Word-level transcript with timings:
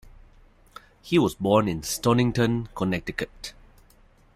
He 1.03 1.19
was 1.19 1.35
born 1.35 1.67
in 1.67 1.83
Stonington, 1.83 2.69
Connecticut. 2.73 3.53